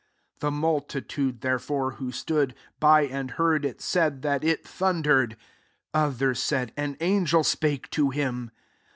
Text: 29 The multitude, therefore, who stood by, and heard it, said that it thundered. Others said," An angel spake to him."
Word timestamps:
29 0.39 0.39
The 0.39 0.59
multitude, 0.65 1.41
therefore, 1.41 1.91
who 1.97 2.11
stood 2.11 2.55
by, 2.79 3.03
and 3.03 3.29
heard 3.29 3.63
it, 3.63 3.81
said 3.81 4.23
that 4.23 4.43
it 4.43 4.67
thundered. 4.67 5.37
Others 5.93 6.41
said," 6.41 6.71
An 6.75 6.97
angel 6.99 7.43
spake 7.43 7.87
to 7.91 8.09
him." 8.09 8.49